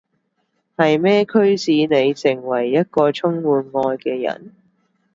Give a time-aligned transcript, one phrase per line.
[0.75, 4.51] 係咩驅使你成為一個充滿愛嘅人？